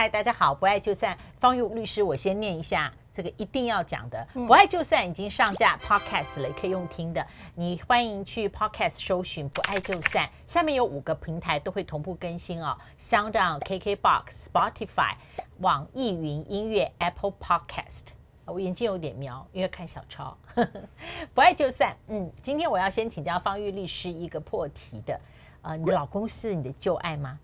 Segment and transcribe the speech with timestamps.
[0.00, 14.22] 嗨，大家好，不爱就散，方玉律师，我先念一下这个一定要讲的，不爱就散已经上架 Podcast 了，可以用听的，你欢迎去 Podcast 搜寻不爱就散，下面有五个平台都会同步更新哦，SoundOn、KKBox、
[14.52, 15.16] Spotify、
[15.58, 18.04] 网易云音乐、Apple Podcast。
[18.44, 20.38] 我眼睛有点瞄，因为看小超。
[21.34, 25.20] 不爱就散，嗯，今天我要先请教方玉律师一个破题的，
[25.62, 27.36] 呃，你的老公是你的旧爱吗？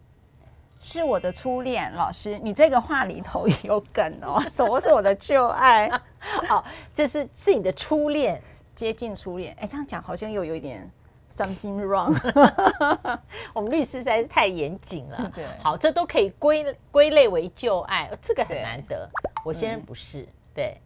[0.81, 1.93] 是我的初恋。
[1.95, 5.91] 老师，你这个话里头有梗哦， 什么是我的旧爱？
[6.47, 6.65] 好，
[6.95, 8.41] 这是是你的初恋，
[8.75, 9.57] 接近初恋。
[9.61, 10.91] 哎，这样讲好像又有一点
[11.31, 12.13] something wrong。
[13.55, 15.33] 我们律师实在是太严谨了。
[15.35, 19.09] 对，好，这都可以归归类为旧爱，这个很难得。
[19.45, 20.81] 我先生不是，嗯、对。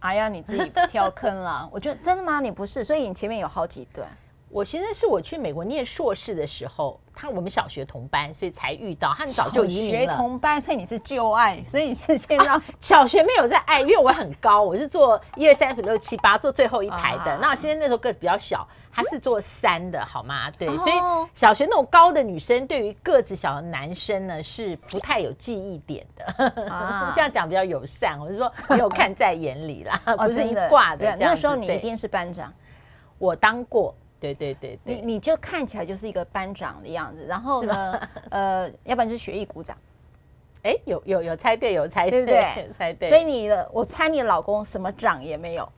[0.00, 1.68] 哎呀，你自己跳坑了！
[1.70, 2.40] 我觉得真的吗？
[2.40, 4.08] 你不是，所以你前面有好几段。
[4.48, 9.14] 我现在是我去美国念硕士的时候，他我们小学同班，所以才遇到。
[9.16, 10.06] 他早就移民了。
[10.06, 17.32] 小学同班，所以你是旧爱，所以你是先让、啊、 小学没有在爱，因为我很高，我是坐一二三四五六七八，坐最后一排的。
[17.32, 18.66] 啊、那我现在那时候个子比较小。
[18.94, 20.50] 他是坐三的，好吗？
[20.58, 20.92] 对，所以
[21.34, 26.44] 小学那种高的女生，对于个子小的男生呢，是不太有记忆点的。
[26.68, 31.16] 啊、 这样讲比较友善，我是说没有看在眼里啦， 不是一挂的。
[31.16, 32.52] 那时候你一定是班长，
[33.16, 33.94] 我当过。
[34.22, 37.26] 对对对对，你你就看起来就是一个班长的样子。
[37.26, 39.76] 然后呢， 呃，要不然就是学艺鼓掌。
[40.62, 42.70] 哎，有有有猜对，有猜对，对不对？
[42.78, 43.08] 猜对。
[43.08, 45.68] 所以你的，我猜你老公什么长也没有。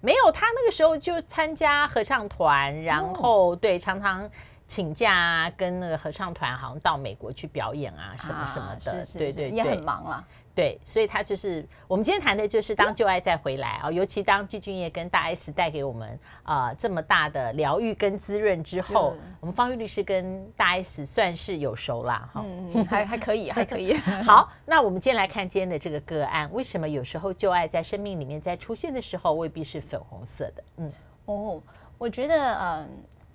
[0.00, 4.28] 没有，他那个时候就参加合唱团，然后对，常常
[4.66, 10.24] 请假啊，跟那个合唱团好像到美国去表演啊，什么什么的，啊、是是是对对对，也很忙啊。
[10.54, 23.94] 对，所以他就是我们今天谈的就是当旧爱再回来啊，尤其当具俊曄跟大 S 带给我们啊、呃、这么大的疗愈跟滋润之后，我们方玉律师跟大 S 算是有熟啦，哈，嗯，还还可以，还可以。
[24.24, 30.64] 好，那我们今天来看今天的这个个案，为什么有时候旧爱在生命里面在出现的时候未必是粉红色的？
[30.76, 30.92] 嗯，
[31.26, 31.60] 哦，
[31.98, 32.60] 我觉得嗯。
[32.60, 32.86] 呃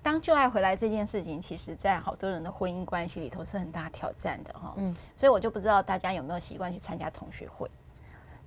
[0.02, 4.74] 当旧爱回来这件事情，其实在好多人的婚姻关系里头是很大挑战的哈。
[4.78, 7.70] 嗯，所以我就不知道大家有没有习惯去参加同学会。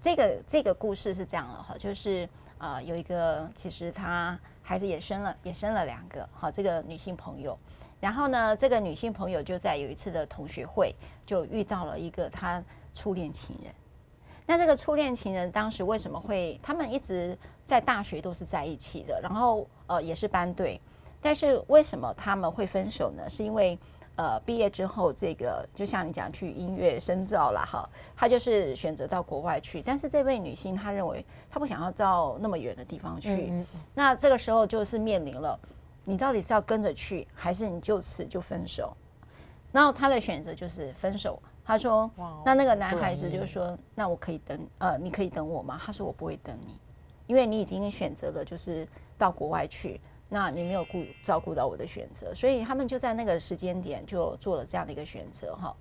[0.01, 7.57] 这个这个故事是这样的哈，就是呃有一个其实他孩子也生了，也生了两个哈，这个女性朋友。
[8.01, 10.93] 然后呢，这个女性朋友就在有一次的同学会
[11.25, 12.61] 就遇到了一个她
[12.93, 13.73] 初恋情人。
[14.45, 16.59] 那这个初恋情人当时为什么会？
[16.61, 20.81] 他们一直在大学都是在一起的，然后呃也是班对。
[21.23, 23.31] 但是为什么他们会分手呢？
[23.31, 23.79] 是因为，
[24.17, 29.81] 呃，毕业之后，这个就像你讲去音乐深造了哈，他就是选择到国外去。
[29.81, 33.31] 但是这位女性她认为她不想要到那么远的地方去。
[33.31, 33.81] 嗯嗯嗯。
[33.95, 35.59] 那这个时候就是面临了，
[36.05, 38.93] 你到底是要跟着去，还是你就此就分手？
[39.71, 41.41] 然后她的选择就是分手。
[41.65, 42.11] 她说
[42.45, 46.77] ：“那那个男孩子就说，那我可以等，呃，你可以等我吗？”他说：“我不会等你，
[47.29, 50.01] 因为你已经选择了就是到国外去。”
[50.35, 55.77] 那你没有顾照顾到我的选择，所以他们就在那个时间点就做了这样的一个选择哈。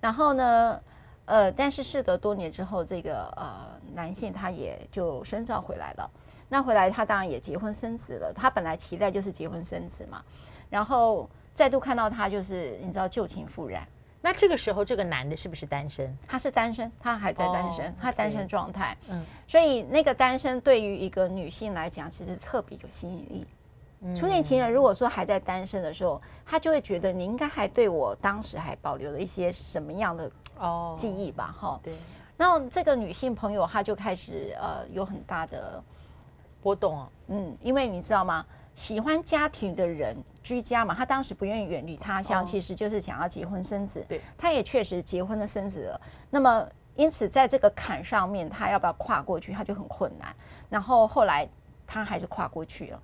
[0.00, 0.80] 然后呢，
[1.26, 6.10] 呃，但是事隔多年之后，这个呃男性他也就深造回来了。
[6.48, 8.32] 那回来他当然也结婚生子了。
[8.34, 10.24] 他本来期待就是结婚生子嘛。
[10.70, 13.86] 然后再度看到他，就是你知道旧情复燃。
[14.22, 16.16] 那这个时候，这个男的是不是单身？
[16.26, 17.94] 他是单身，他还在单身，oh.
[18.00, 18.96] 他单身状态。
[19.08, 23.46] 嗯，所以那个单身对于一个女性来讲，其实特别有吸引力。
[24.14, 31.54] 初恋情人如果说还在单身的时候，他就会觉得你应该还对我当时还保留了一些什么样的哦记忆吧？
[31.58, 31.94] 哈，对。
[32.36, 35.82] 然后这个女性朋友她就开始呃有很大的
[36.62, 38.44] 波动啊，嗯，因为你知道吗？
[38.74, 44.02] 喜欢家庭的人居家嘛，他当时不愿意远离他乡，其实就是想要结婚生子。
[44.08, 46.00] 对，他也确实结婚了生子了。
[46.30, 50.34] 那么因此在这个坎上面，他要不要跨过去，他就很困难。
[50.70, 51.46] 然后后来
[51.86, 53.02] 他还是跨过去了。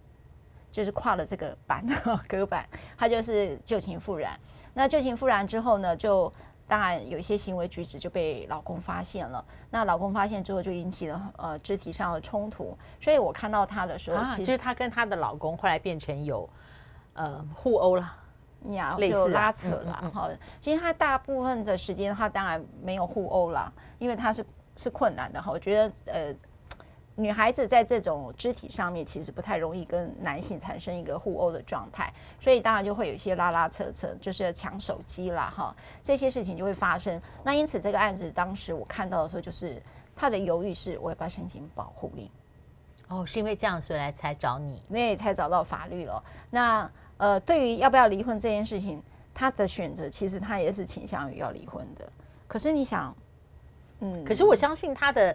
[0.76, 1.82] 就是跨了这个板，
[2.28, 4.38] 隔板，他就是旧情复燃。
[4.75, 6.31] 那旧情复燃之后呢，就
[6.69, 9.42] 当然有一些行为举止就被老公发现了。
[9.71, 12.77] 那老公发现之后，就引起了呃肢体上的冲突。
[13.01, 16.47] 所以我看到他的时候，其实、啊就是、他跟她的老公后来变成有
[17.15, 18.15] 呃互殴了，
[18.72, 20.10] 呀，就拉扯了。
[20.12, 24.45] 好、嗯嗯，其实他大部分的时间他当然没有互殴了，因为他是
[24.77, 25.51] 是困难的哈。
[25.51, 26.34] 我觉得呃。
[27.18, 37.21] 女孩子在这种肢体上面其实不太容易跟男性产生一个互殴的状态，所以当然就会有一些拉拉扯扯，就是要抢手机啦，哈，这些事情就会发生。
[37.42, 39.83] 那因此这个案子当时我看到的时候，就是
[40.15, 42.30] 他的犹豫是我要不要申请保护令？
[43.09, 46.22] 哦，是因为这样所以来才找你，那也才找到法律了。
[46.51, 49.03] 那呃，对于要不要离婚这件事情，
[49.33, 52.07] 他的选择其实他也是倾向于要离婚的。
[52.47, 53.16] 可是你想，
[54.01, 55.34] 嗯，可是我相信他的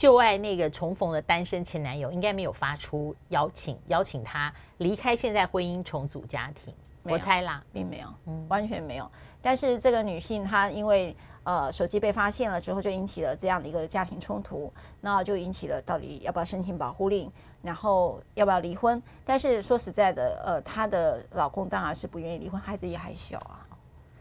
[0.00, 6.72] 旧爱那个重逢的单身前男友应该没有发出邀请，邀请他离开现在婚姻重组家庭。
[7.02, 9.06] 我猜啦，并没有，嗯，完全没有。
[9.42, 17.30] 但是这个女性她因为呃手机被发现了之后，就引起了这样的一个家庭冲突，那就引起了到底要不要申请保护令，
[17.60, 19.02] 然后要不要离婚。
[19.22, 23.66] 但是说实在的，呃，她的老公当然是不愿意离婚，孩子也还小啊。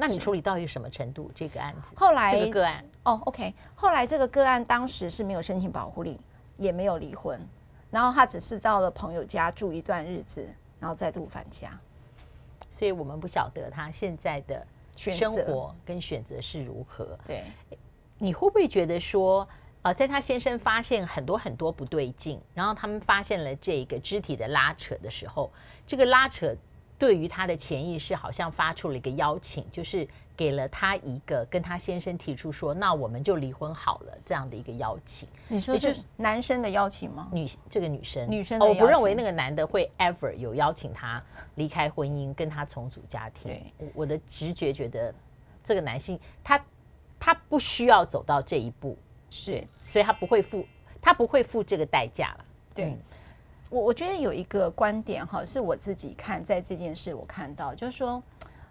[0.02, 1.30] 那你处理到一个什么程度？
[1.36, 6.16] 这个案子后来这个个案哦，OK，后来这个个案当时是没有申请保护令，
[6.58, 7.42] 也没有离婚，
[7.90, 10.48] 然后他只是到了朋友家住一段日子，
[10.80, 11.76] 然后再度返家。
[12.70, 14.64] 所以我们不晓得他现在的
[14.96, 17.18] 生活跟选择是如何。
[17.26, 17.44] 对，
[18.20, 19.48] 你会不会觉得说，
[19.82, 25.52] 呃，在他先生发现很多很多不对劲，然后他们发现了这个肢体的拉扯的时候，
[25.88, 26.56] 这个拉扯。
[27.00, 30.06] 对于他的潜意识，好像发出了一个邀请，就是
[30.40, 35.28] 给了他一个跟他先生提出说，那我们就离婚好了这样的一个邀请。
[35.50, 37.28] 你说是男生的邀请吗？
[37.30, 41.22] 女这个女生，女生的、哦，我不认为那个男的会 ever 有邀请他
[41.56, 43.52] 离开婚姻，跟他重组家庭。
[43.52, 45.14] 对，我的直觉觉得
[45.62, 46.66] 这个男性他
[47.20, 48.98] 他不需要走到这一步，
[49.30, 50.66] 是，所以他不会付
[51.02, 52.46] 他不会付这个代价了。
[52.74, 52.86] 对。
[52.86, 52.98] 嗯
[53.72, 58.20] 我我觉得有一个观点哈，是我自己看在这件事，我看到就是说，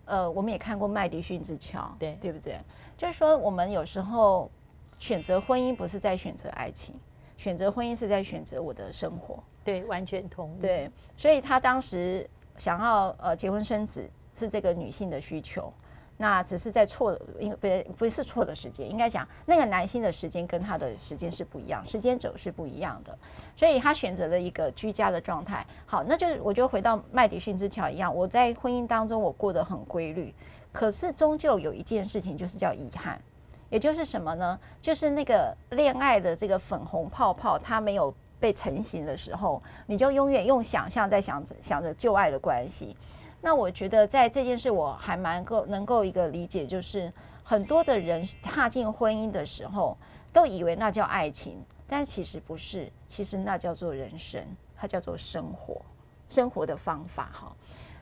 [0.08, 2.58] 呃，我们也看过麦迪逊之桥，对对不对？
[2.96, 4.50] 就是说，我们有时候
[4.98, 6.94] 选择婚姻不是在选择爱情，
[7.36, 9.38] 选择婚姻是在选择我的生活。
[9.62, 10.60] 对，完全同意。
[10.60, 15.72] 对，所以他当时想要呃结婚生子，是这个女性的需求。
[16.20, 23.16] 那只是在错的，应不不是错的时间，应该讲那个男性的时间跟他的时间是不一样，时间轴是不一样的，
[23.56, 25.64] 所以他选择了一个居家的状态。
[25.86, 30.34] 好，那就是我就回到麦迪逊之桥一样，我在婚姻当中我过得很规律，
[30.72, 33.20] 可是终究有一件事情就是叫遗憾，
[33.70, 34.58] 也就是什么呢？
[34.82, 42.96] 就是那个恋爱的这个粉红泡泡它没有被成型的时候，你就永远用想象在想着想着旧爱的关系。
[43.40, 47.12] 那我觉得在这件事，我还蛮够能够一个理解，就是
[47.44, 49.96] 很多的人踏进婚姻的时候，
[50.32, 54.44] 都以为那叫爱情，但其实不是，其实那叫做人生，
[54.76, 55.80] 它叫做生活，
[56.28, 57.52] 生活的方法哈。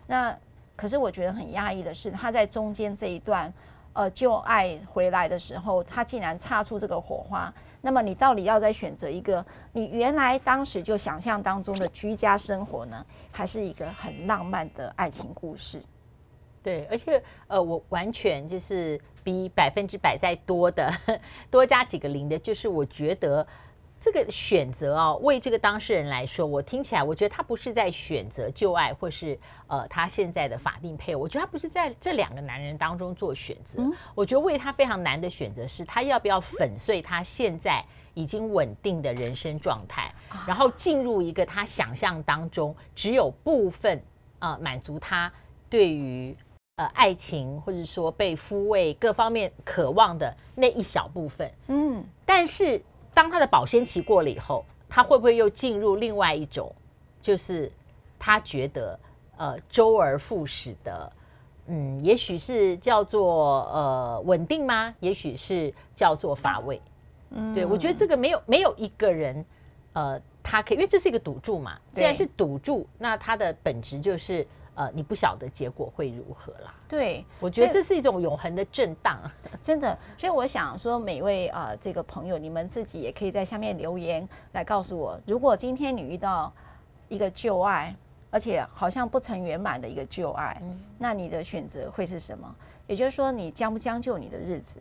[0.06, 0.36] 那
[0.74, 3.52] 可是我觉得很压抑的是，他在中间这一段，
[3.92, 7.52] 呃，旧爱回来的时候，他竟然擦出这个火花。
[7.86, 15.80] 那么你到底要再选择一个你原来当时就想象当中的居家生活呢，还是一个很浪漫的爱情故事？
[16.64, 20.92] 对，而且呃，我完全就是比百分之百再多的
[21.48, 23.46] 多加几个零的，就是我觉得。
[23.98, 31.20] 这个选择哦，为这个当事人来说，我听起来，我觉得他不是在选择旧爱，或是呃他现在的法定配偶。
[31.20, 33.82] 我觉得他不是在这两个男人当中做选择。
[33.82, 37.84] 嗯、我觉得为他非常难的选择是，他要不要粉碎他现在
[38.14, 40.12] 已经稳定的人生状态，
[40.46, 44.00] 然后进入一个他想象当中只有部分
[44.38, 45.32] 呃满足他
[45.68, 46.36] 对于
[46.76, 51.50] 呃爱情或者说被抚慰各方面渴望的那一小部分。
[51.68, 52.80] 嗯，但是。
[53.16, 56.70] 当他的保鲜期过了以后，他会不会又进入另外一种，
[57.18, 57.72] 就是
[58.18, 59.00] 他觉得
[59.38, 61.12] 呃周而复始的，
[61.68, 64.94] 嗯，也许是叫做呃稳定吗？
[65.00, 66.78] 也许是叫做乏味。
[67.30, 69.42] 嗯，对，我觉得这个没有没有一个人，
[69.94, 71.78] 呃，他可以，因为这是一个赌注嘛。
[71.94, 74.46] 既然是赌注，那它的本质就是。
[74.76, 76.74] 呃，你不晓得结果会如何啦？
[76.86, 79.18] 对，我觉得这是一种永恒的震荡，
[79.62, 79.98] 真的。
[80.18, 86.52] 所以我想说，每位啊、呃，这个朋友，你们自己也可以在下面留言来告诉我，如果今天你遇到
[87.08, 87.96] 一个旧爱，
[88.30, 92.54] 而且好像不曾圆满的一个旧爱，嗯、那你的选择会是什么？
[92.86, 94.76] 也就是说，你将不将就你的日子？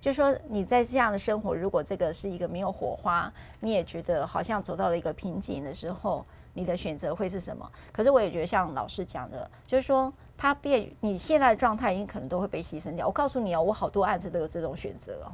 [0.00, 6.26] 就是说你在这样的生活，如果这个是一个没有火花，你也觉得好像走到了一个瓶颈的时候。
[6.52, 7.70] 你的选择会是什么？
[7.92, 13.06] 可是我也觉得像老师讲的，就是说他变，你现在的状态已经可能都会被牺牲掉。
[13.06, 15.32] 我告诉你哦，我好多案子都有这种选择哦。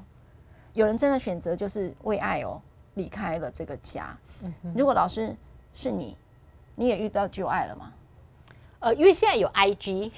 [0.74, 2.60] 有人真的选择就是为爱哦，
[2.94, 4.16] 离开了这个家。
[4.74, 5.34] 如果老师
[5.74, 6.16] 是你，
[6.74, 7.92] 你也遇到旧爱了吗？
[8.80, 10.10] 呃，因为现在有 IG，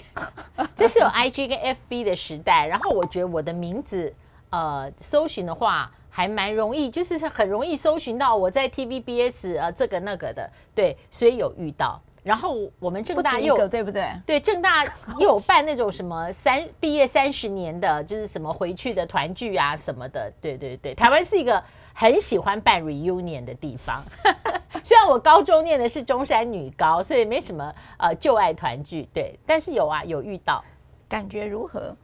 [0.74, 2.66] 这 是有 IG 跟 FB 的时代。
[2.66, 4.12] 然后我觉得我的名字，
[4.50, 5.90] 呃，搜寻的话。
[6.18, 12.02] 还蛮容易，就是很容易搜寻到我在 TVBS 呃这个那个的，对，所以有遇到。
[12.24, 14.04] 然后我们正大又对不对？
[14.26, 14.84] 对，正大
[15.16, 20.92] 又有办那种什么三毕业三十年的，就是什么回去的团聚啊什么的，对对对。
[20.92, 21.62] 台湾是一个
[21.94, 24.02] 很喜欢办 reunion 的地方。
[24.82, 30.64] 虽然我高中念的是中山女高，所以没什么呃旧爱团聚，对，但是有啊，有遇到，
[31.08, 31.96] 感觉如何？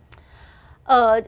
[0.84, 1.20] 呃。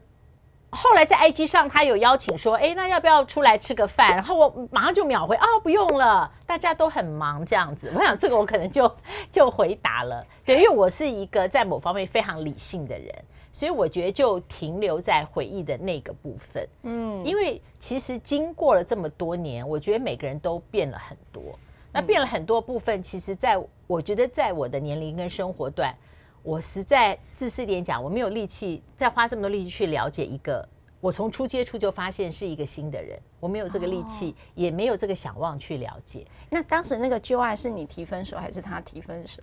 [0.76, 4.10] 后来在 IG 上，他有邀请说，哎，那要不要出来吃个饭？
[4.10, 7.90] 然后我马上就秒回，啊，不用了，大家都很忙这样子。
[7.94, 8.90] 我想这个我可能就
[9.32, 13.12] 就回答了，对，因为我是一个在某方面非常理性的人，
[13.52, 16.68] 所以我觉得就停留在回忆的那个部分。
[16.82, 21.42] 嗯，因为其实经过了这么多年，我觉得每个人都变了很多。
[21.92, 25.94] 那变了很多部分，其实在我觉得在我的年龄跟生活段。
[26.46, 30.66] 我实在自私点讲，我没有力气再花这么多力气去了解一个
[31.00, 36.24] 我从初接触就发现是一个新的人，我没有这个力气，哦、也没有这个想望去了解。
[36.48, 39.42] 那当时那个旧爱是你提分手还是他提分手？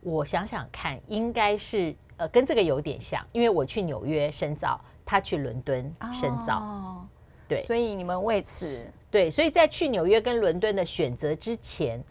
[0.00, 5.86] 我想想看，应该是呃跟这个有点像，因为我去纽约深造，他去伦敦
[6.18, 7.06] 深造，哦、
[7.46, 12.02] 对，所以你们为此对，所以在去纽约跟伦敦的选择之前，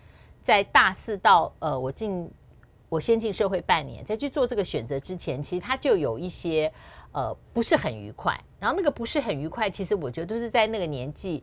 [0.43, 2.31] 在大四到呃我进。
[2.91, 6.69] 我先进社会半年，在去做这个选择之前，其实他就有一些
[7.13, 8.37] 呃不是很愉快。
[8.59, 11.41] 然后那个不是很愉快，其实我觉得都是在那个年纪。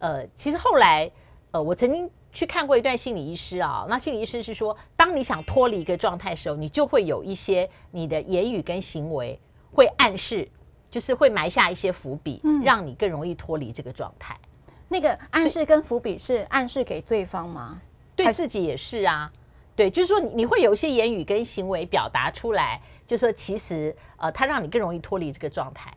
[0.00, 1.08] 呃，其实后来
[1.52, 9.38] 呃，我曾经去看过一段心理医师啊，那心理医师是说，当你想脱离一个状态的时候，你就会有一些你的言语跟行为
[9.72, 10.48] 会暗示，
[10.90, 14.36] 就是会埋下一些伏笔，让你更容易脱离这个状态。
[14.42, 14.74] 嗯。
[14.88, 17.80] 那个暗示跟伏笔是暗示给对方吗？
[18.16, 19.30] 对自己也是啊。
[19.78, 25.94] 对，就是说你你会有一些言语跟行为表达出来，就是说其实呃，它让你更容易脱离这个状态，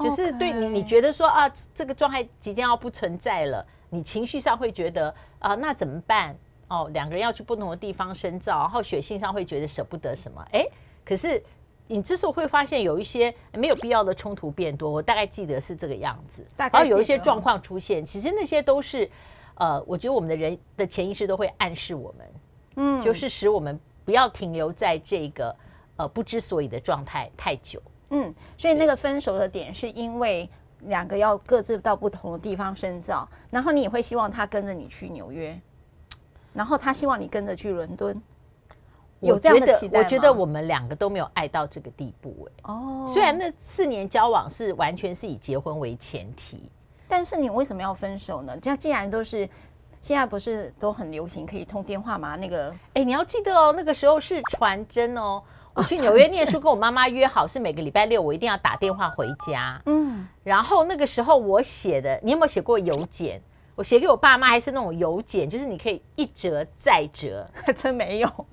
[0.00, 6.36] 就是对你你觉得说啊，这个状态即将要不存在了，你情绪上会觉得啊，那怎么办？
[6.66, 10.44] 哦，两个人要去不同的地方深造，然后血性上会觉得舍不得什么？
[10.50, 10.66] 哎，
[11.04, 11.40] 可是
[11.86, 19.08] 你这时候会发现有一些没有必要的冲突变多，我大概记得是这个样子，然后有一些状况出现，其实那些都是
[19.54, 22.26] 呃，我觉得我们的人的潜意识都会暗示我们。
[22.82, 25.54] 嗯，就是使我们不要停留在这个
[25.96, 27.80] 呃不知所以的状态太久。
[28.08, 30.48] 嗯，所以那个分手的点是因为
[30.80, 35.60] 两个要各自到不同的地方深造，然后你也会希望他跟着你去纽约，
[36.54, 38.20] 然后他希望你跟着去伦敦。
[39.20, 40.04] 有这样的期待吗？
[40.04, 42.72] 我觉得我们两个都没有爱到这个地步哎。
[42.72, 46.72] 哦，虽然那四年交往是完全是以结婚为前提，
[47.06, 48.56] 但是你为什么要分手呢？
[48.56, 49.46] 这样既然都是。
[50.00, 52.34] 现在不是都很流行可以通电话吗？
[52.36, 55.42] 那个，哎，你要记得哦，那个时候是传真哦。
[55.72, 59.80] 我去纽约念书，跟我妈妈约好是每个礼拜六我一定要打电话回家。
[59.86, 63.40] 嗯，然后那个时候我写的，你有没有写过邮件？
[63.76, 67.48] 我写给我爸妈还是那种邮件，就是你可以一折再折。
[67.54, 68.46] 还 真没有。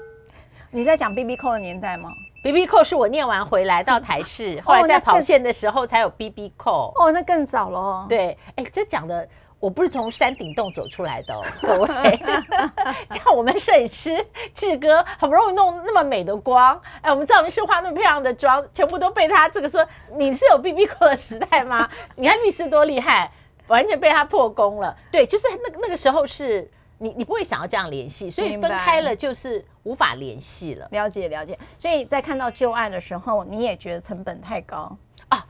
[0.70, 2.10] 你在讲 BB Call 的年代吗
[2.44, 6.92] ？BB Call 是我念完回来到台视，后来在跑线的时候才有 BB Call。
[7.02, 8.04] 哦，那更早了。
[8.08, 9.26] 对，哎，这讲的。
[9.60, 12.20] 我不是从山顶洞走出来的哦， 各位，
[13.10, 14.24] 像我们摄影师
[14.54, 19.84] 志哥，好不容易弄那么美的光，哎，我们照明师化那么漂亮的妆，全部都被他这个说，
[20.16, 21.88] 你是有 BB Call 的时代吗？
[22.16, 23.30] 你看律师多厉害，
[23.66, 24.96] 完全被他破功了。
[25.10, 30.86] 对，就是那个那个时候是你你不会想要这样联系，所以分开了就是无法联系了。
[30.92, 34.96] 了解了解，所以在看到旧爱的时候，你也觉得成本太高
[35.30, 35.44] 啊？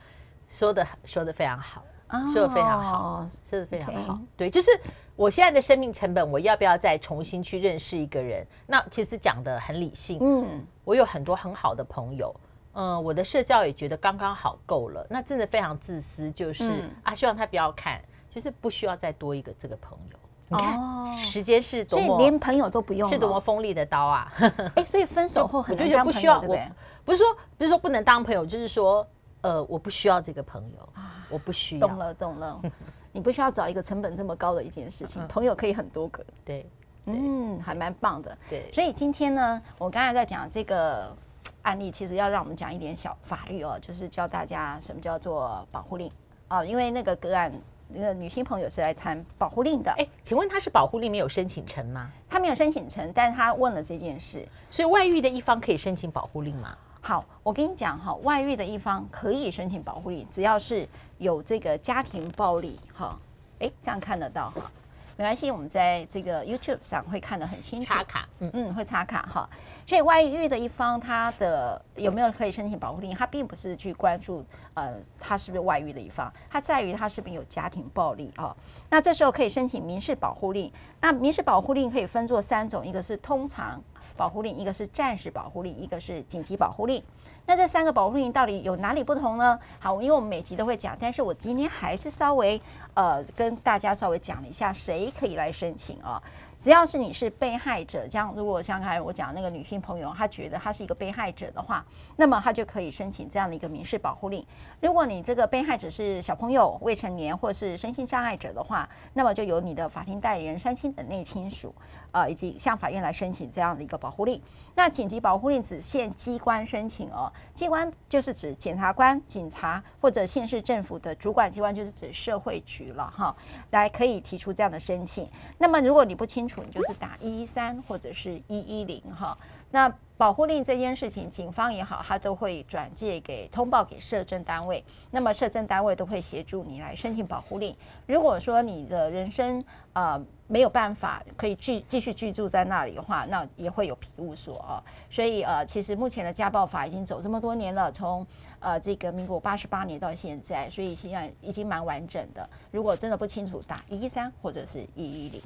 [0.50, 1.85] 说的说的非常好。
[2.33, 4.19] 说的非常好，说的非常好。
[4.37, 4.71] 对，就是
[5.17, 8.47] 我现在的生命成本，我要不要再重新去认识一个人？
[8.67, 10.19] 那其实讲的很理性。
[10.21, 12.35] 嗯，我有很多很好的朋友，
[12.73, 15.07] 嗯，我的社交也觉得刚刚好够了。
[15.11, 18.00] 那真的非常自私，就是啊，希望他不要看，
[18.31, 20.19] 就是不需要再多一个这个朋友。
[20.50, 24.33] 你看，时间是多么连朋友都不用，是多么锋利的刀啊！
[24.77, 26.73] 哎，所以分手后很难当朋友，对不对？
[27.05, 27.27] 不是说
[27.59, 29.07] 不是说不能当朋友，就是说
[29.42, 30.88] 呃，我不需要这个朋友。
[31.30, 32.61] 我不需要，懂了懂了，
[33.12, 36.66] 你不需要找一个成本这么高的一件事情， 朋友可以很多个，对，
[37.04, 38.71] 嗯，还蛮棒的，对。
[38.73, 41.14] 所以今天呢，我刚才在讲这个
[41.61, 46.11] 案例，其实要让我们讲一点小法律哦，就是教大家什么叫做保护令
[46.49, 47.52] 哦，因为那个个案，
[47.88, 52.11] 那个女性朋友是来谈保护令的，哎，请问她是保护令没有申请成吗？
[52.26, 56.75] 她没有申请成，但是她问了这件事，所以外遇的一方可以申请保护令吗？
[57.00, 60.87] 好，我跟你讲哈，外遇的一方可以申请保护令，只要是
[61.19, 63.19] 有这个家庭暴力哈，
[63.61, 64.71] 哎，这样看得到哈，
[65.18, 67.87] 没关系，我们在这个 YouTube 上会看得很清楚。
[67.92, 69.50] 插卡，嗯嗯，会插卡哈。
[69.84, 73.12] 所以外遇的一方，他的有没有可以申请保护令？
[73.16, 78.56] 他并不是去关注呃，他是不是外遇的一方，他在于他是不是有家庭暴力啊。
[78.90, 80.72] 那这时候可以申请民事保护令。
[81.00, 83.82] 那民事保护令可以分作三种，一个是通常
[84.16, 87.02] 保护令，一个是暂时保护令，一个是紧急保护令。
[87.49, 89.59] 那这三个保护令到底有哪里不同呢？
[89.81, 92.61] 好，因为我们每集都会讲，但是我今天还是稍微
[92.93, 96.23] 呃跟大家稍微讲了一下，谁可以来申请啊？
[96.59, 101.85] 只要是你是被害者，这样如果像刚才我讲那个女性朋友，她觉得她是一个被害者的话，
[102.17, 104.45] 那么她就可以申请这样的一个民事保护令。
[104.81, 111.73] 如果你这个被害者是小朋友、未成年或是身心障碍者的话，那么就由你的法定代理人、三亲等内亲属，
[112.11, 114.41] 呃，以及向法院来申请这样的一个保护令。
[114.75, 123.35] 那紧急保护令只限机关申请哦，机关就是指检察官、警察或者县市政府的主管机关，就是指社会局了哈，
[123.71, 125.29] 来可以提出这样的申请。
[125.59, 129.37] 那么如果你不清楚，你就是打一一三或者是一一零哈。
[129.71, 134.83] 那保护令这件事情，警方也好，他都会转介给通报给社政单位。
[135.11, 137.76] 那么社政单位都会协助你来申请保护令。
[138.07, 139.62] 如果说你的人生
[139.93, 144.83] 呃没有办法可以继继续居住在那里的话，那也会有庇护所哦。
[145.11, 148.26] 所以呃，其实目前的家暴法已经走这么多年了，从
[148.61, 152.49] 呃这个民国八十八年到现在，所以现在已经蛮完整的。
[152.71, 155.43] 如果真的不清楚，打一一三或者是一一零。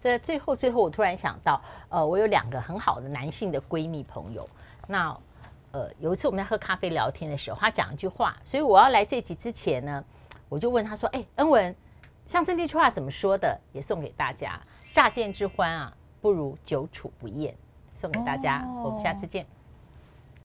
[0.00, 4.48] 在最后，最后我突然想到，呃，我有两个很好的男性的闺蜜朋友。
[4.88, 5.16] 那，
[5.72, 10.04] 呃，有一次我们在喝咖啡聊天的时候，他讲一句话，所以我要来这集之前呢，
[10.48, 11.76] 我就问他说：“哎，恩文，
[12.26, 13.60] 像这句话怎么说的？
[13.72, 14.58] 也送给大家。
[14.94, 17.54] 乍见之欢啊，不如久处不厌。”
[18.00, 19.59] 送给大家，我们下次见。